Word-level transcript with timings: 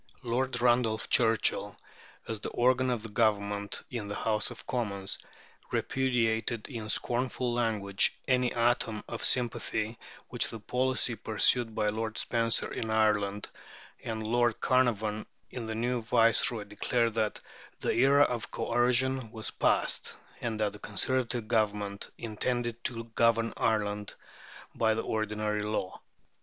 Lord 0.23 0.59
Randolph 0.61 1.11
Churchill, 1.11 1.77
as 2.27 2.39
the 2.39 2.49
organ 2.49 2.89
of 2.89 3.03
the 3.03 3.09
Government 3.09 3.83
in 3.91 4.07
the 4.07 4.15
House 4.15 4.49
of 4.49 4.65
Commons, 4.65 5.19
repudiated 5.69 6.67
in 6.67 6.89
scornful 6.89 7.53
language 7.53 8.17
any 8.27 8.51
atom 8.51 9.03
of 9.07 9.23
sympathy 9.23 9.99
with 10.31 10.49
the 10.49 10.59
policy 10.59 11.13
pursued 11.15 11.75
by 11.75 11.89
Lord 11.89 12.17
Spencer 12.17 12.73
in 12.73 12.89
Ireland; 12.89 13.49
and 14.03 14.25
Lord 14.25 14.59
Carnarvon, 14.59 15.27
the 15.51 15.75
new 15.75 16.01
Viceroy, 16.01 16.63
declared 16.63 17.13
that 17.13 17.39
"the 17.81 17.93
era 17.93 18.23
of 18.23 18.49
coercion" 18.49 19.29
was 19.31 19.51
past, 19.51 20.15
and 20.41 20.59
that 20.61 20.73
the 20.73 20.79
Conservative 20.79 21.47
Government 21.47 22.09
intended 22.17 22.83
to 22.85 23.03
govern 23.03 23.53
Ireland 23.55 24.15
by 24.73 24.95
the 24.95 25.03
ordinary 25.03 25.61
law. 25.61 26.01